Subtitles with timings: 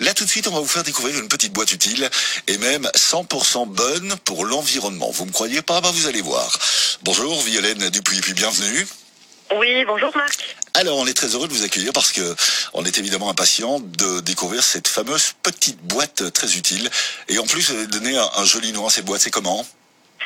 [0.00, 2.08] Là tout de suite, on va vous faire découvrir une petite boîte utile
[2.46, 5.10] et même 100% bonne pour l'environnement.
[5.10, 5.80] Vous me croyez pas?
[5.80, 6.56] Bah vous allez voir.
[7.02, 8.86] Bonjour Violaine Dupuis, puis bienvenue.
[9.56, 10.56] Oui, bonjour Marc.
[10.74, 12.36] Alors, on est très heureux de vous accueillir parce que
[12.74, 16.88] on est évidemment impatient de découvrir cette fameuse petite boîte très utile.
[17.28, 19.22] Et en plus, vous avez donné un, un joli nom à cette boîte.
[19.22, 19.66] C'est comment?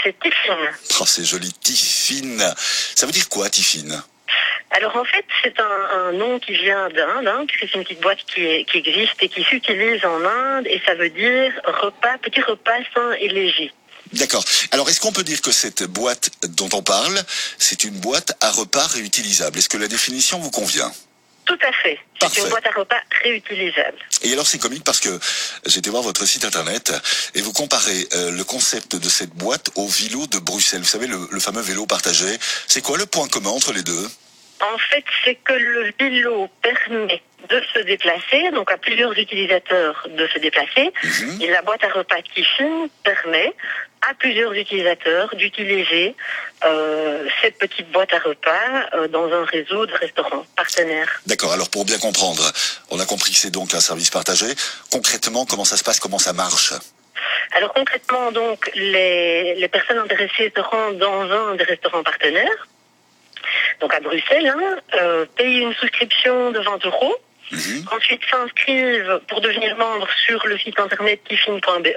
[0.02, 0.58] C'est Tiffin.
[1.00, 2.54] Oh, c'est joli, Tiffine.
[2.94, 4.02] Ça veut dire quoi, Tiffine
[4.74, 8.00] Alors en fait, c'est un, un nom qui vient d'Inde, hein, puisque c'est une petite
[8.00, 12.16] boîte qui, est- qui existe et qui s'utilise en Inde, et ça veut dire repas,
[12.18, 13.72] petit repas sain et léger.
[14.14, 14.44] D'accord.
[14.72, 17.18] Alors, est-ce qu'on peut dire que cette boîte dont on parle,
[17.58, 19.58] c'est une boîte à repas réutilisable?
[19.58, 20.90] Est-ce que la définition vous convient?
[21.44, 21.98] Tout à fait.
[22.20, 23.98] C'est une boîte à repas réutilisable.
[24.22, 25.18] Et alors c'est comique parce que
[25.66, 26.92] j'ai été voir votre site internet
[27.34, 30.82] et vous comparez euh, le concept de cette boîte au vélo de Bruxelles.
[30.82, 32.26] Vous savez, le, le fameux vélo partagé.
[32.68, 34.08] C'est quoi le point commun entre les deux?
[34.62, 40.26] En fait, c'est que le vélo permet de se déplacer, donc à plusieurs utilisateurs de
[40.28, 41.42] se déplacer, Mhm.
[41.42, 43.52] et la boîte à repas Tiffin permet
[44.08, 46.14] à plusieurs utilisateurs d'utiliser
[46.64, 51.20] euh, cette petite boîte à repas euh, dans un réseau de restaurants partenaires.
[51.26, 52.44] D'accord, alors pour bien comprendre,
[52.90, 54.46] on a compris que c'est donc un service partagé.
[54.92, 56.72] Concrètement, comment ça se passe, comment ça marche?
[57.52, 62.66] Alors concrètement, donc, les, les personnes intéressées se rendent dans un des restaurants partenaires,
[63.80, 67.14] donc à Bruxelles, hein, euh, payent une souscription de 20 euros,
[67.50, 67.84] Mhm.
[67.92, 71.88] ensuite s'inscrivent pour devenir membre sur le site internet tiffin.be,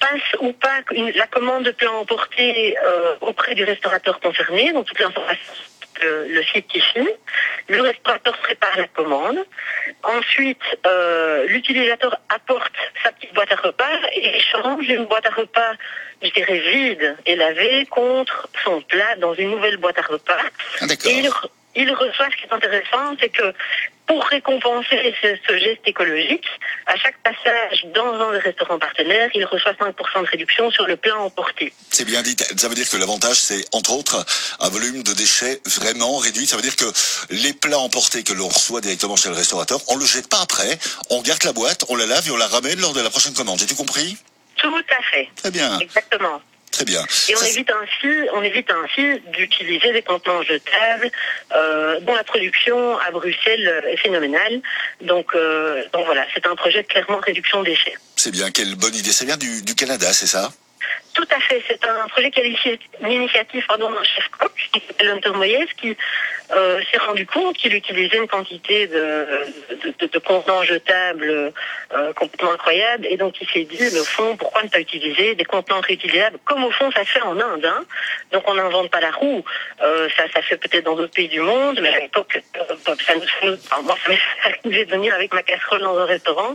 [0.00, 4.86] passent ou pas une- la commande de plat emporté euh, auprès du restaurateur concerné, donc
[4.86, 7.06] toute l'information sur le, le site Tiffin.
[7.68, 9.38] Le restaurateur prépare la commande.
[10.02, 15.72] Ensuite, euh, l'utilisateur apporte sa petite boîte à repas et échange une boîte à repas,
[16.22, 20.38] je dirais vide et lavée, contre son plat dans une nouvelle boîte à repas.
[20.80, 20.86] Ah.
[21.06, 23.52] Et il, re- il reçoit, ce qui est intéressant, c'est que
[24.06, 26.44] pour récompenser ce, ce geste écologique,
[26.86, 30.96] à chaque passage dans un des restaurants partenaires, il reçoit 5% de réduction sur le
[30.96, 31.72] plat emporté.
[31.90, 32.36] C'est bien dit.
[32.56, 34.24] Ça veut dire que l'avantage, c'est entre autres
[34.60, 36.46] un volume de déchets vraiment réduit.
[36.46, 36.84] Ça veut dire que
[37.30, 40.78] les plats emportés que l'on reçoit directement chez le restaurateur, on le jette pas après.
[41.10, 43.34] On garde la boîte, on la lave et on la ramène lors de la prochaine
[43.34, 43.60] commande.
[43.60, 44.16] J'ai tout compris?
[44.56, 46.40] Tout à fait, Très bien, exactement.
[46.72, 47.02] Très bien.
[47.28, 51.10] Et on Ça, évite ainsi, on évite ainsi d'utiliser des contenants jetables
[51.54, 54.60] euh, dont la production à Bruxelles est phénoménale.
[55.02, 57.94] Donc, euh, donc voilà, c'est un projet de clairement réduction déchets.
[58.16, 59.12] C'est bien, quelle bonne idée.
[59.12, 60.52] Ça vient du, du Canada, c'est ça?
[61.14, 64.80] Tout à fait, c'est un projet qui a l'initi- l'initiative pardon, d'un chef coq qui
[65.34, 65.96] Moyes qui
[66.54, 71.52] euh, s'est rendu compte qu'il utilisait une quantité de, contenants jetables
[71.94, 75.44] euh, complètement incroyable et donc il s'est dit, au fond, pourquoi ne pas utiliser des
[75.44, 77.64] contenants réutilisables comme au fond ça se fait en Inde.
[77.64, 77.84] hein.
[78.32, 79.44] Donc on n'invente pas la roue,
[79.82, 82.40] Euh, ça, ça se fait peut-être dans d'autres pays du monde, mais à l'époque,
[83.06, 86.54] ça nous, enfin, moi ça m'est arrivé venir avec ma casserole dans un restaurant,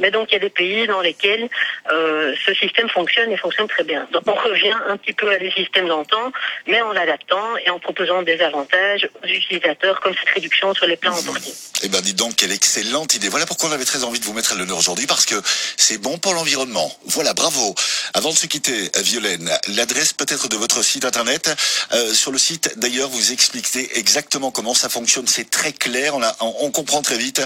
[0.00, 1.48] mais donc il y a des pays dans lesquels
[1.88, 4.06] ce système fonctionne et fonctionne très bien.
[4.12, 6.32] Donc on revient un petit peu à des systèmes d'antan,
[6.66, 10.96] mais en l'adaptant et en proposant des avantages aux utilisateurs comme cette réduction sur les
[10.96, 11.52] plats emportés.
[11.82, 13.28] Eh ben, dites donc, quelle excellente idée.
[13.28, 15.34] Voilà pourquoi on avait très envie de vous mettre à l'honneur aujourd'hui, parce que
[15.76, 16.90] c'est bon pour l'environnement.
[17.06, 17.74] Voilà, bravo.
[18.14, 21.54] Avant de se quitter, Violaine, l'adresse peut-être de votre site internet.
[21.92, 25.26] Euh, sur le site, d'ailleurs, vous expliquez exactement comment ça fonctionne.
[25.28, 26.14] C'est très clair.
[26.16, 27.42] On, a, on, on comprend très vite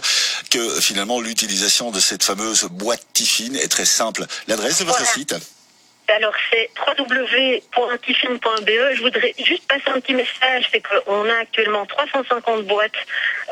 [0.50, 4.24] que finalement, l'utilisation de cette fameuse boîte Tiffin est très simple.
[4.46, 5.12] L'adresse de votre Voilà.
[5.12, 5.34] site?
[6.08, 8.70] Alors c'est www.tiffin.be.
[8.70, 8.94] E.
[8.94, 12.92] Je voudrais juste passer un petit message, c'est qu'on a actuellement 350 boîtes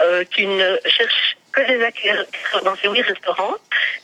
[0.03, 2.27] euh, qui ne cherchent que des acquéreurs
[2.65, 3.55] dans ces huit restaurants.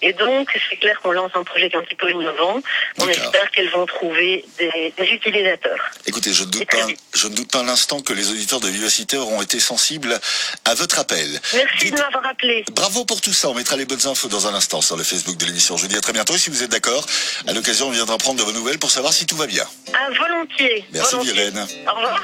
[0.02, 2.60] Et donc, c'est clair qu'on lance un projet qui est un petit peu innovant.
[2.98, 5.78] On espère qu'elles vont trouver des, des utilisateurs.
[6.06, 8.68] Écoutez, je ne doute pas, je ne doute pas un instant que les auditeurs de
[8.68, 10.18] Vivacité auront été sensibles
[10.64, 11.40] à votre appel.
[11.54, 12.64] Merci Dites- de m'avoir appelé.
[12.72, 13.48] Bravo pour tout ça.
[13.48, 15.76] On mettra les bonnes infos dans un instant sur le Facebook de l'émission.
[15.76, 16.34] Je vous dis à très bientôt.
[16.34, 17.06] Et si vous êtes d'accord,
[17.46, 19.64] à l'occasion, on viendra prendre de vos nouvelles pour savoir si tout va bien.
[19.94, 20.84] À volontiers.
[20.92, 21.32] Merci volontiers.
[21.32, 21.66] Violaine.
[21.86, 22.20] Au revoir.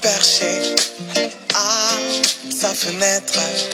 [0.00, 0.74] perché
[1.54, 1.90] à
[2.50, 3.38] sa fenêtre.